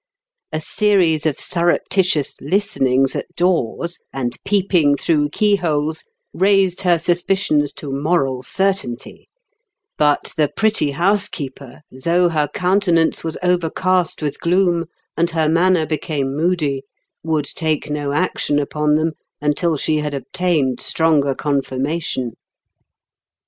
A 0.51 0.59
series 0.59 1.27
of 1.27 1.39
surreptitious 1.39 2.33
listenings 2.41 3.15
at 3.15 3.27
doors 3.35 3.99
and 4.11 4.35
peeping 4.43 4.97
through 4.97 5.29
keyholes 5.29 6.05
raised 6.33 6.81
her 6.81 6.97
suspicions 6.97 7.71
to 7.73 7.91
moral 7.91 8.41
certainty; 8.41 9.29
but 9.99 10.33
the 10.37 10.47
pretty 10.47 10.89
housekeeper, 10.89 11.81
though 11.91 12.29
her 12.29 12.47
countenance 12.47 13.23
was 13.23 13.37
over 13.43 13.69
cast 13.69 14.23
with 14.23 14.39
gloom, 14.39 14.85
and 15.15 15.29
her 15.29 15.47
manner 15.47 15.85
became 15.85 16.35
moody, 16.35 16.81
would 17.23 17.45
take 17.45 17.87
no 17.91 18.11
action 18.11 18.57
upon 18.57 18.95
them 18.95 19.11
until 19.39 19.75
ITELL 19.75 19.77
COOK'S 19.77 19.87
REVENGE, 19.87 19.97
163 19.97 19.97
she 19.97 20.01
had 20.01 20.13
obtained 20.15 20.79
stronger 20.79 21.35
confirmation. 21.35 22.31